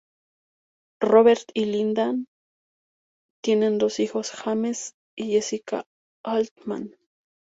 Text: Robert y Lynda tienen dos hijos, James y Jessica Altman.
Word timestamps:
Robert 0.99 1.49
y 1.53 1.65
Lynda 1.65 2.15
tienen 3.43 3.77
dos 3.77 3.99
hijos, 3.99 4.31
James 4.31 4.95
y 5.15 5.31
Jessica 5.33 5.85
Altman. 6.25 6.95